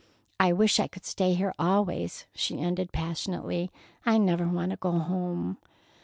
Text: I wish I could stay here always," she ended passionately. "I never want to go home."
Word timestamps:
I 0.39 0.51
wish 0.51 0.79
I 0.79 0.87
could 0.87 1.05
stay 1.05 1.35
here 1.35 1.53
always," 1.59 2.25
she 2.33 2.57
ended 2.59 2.91
passionately. 2.91 3.69
"I 4.03 4.17
never 4.17 4.47
want 4.47 4.71
to 4.71 4.77
go 4.77 4.93
home." 4.97 5.59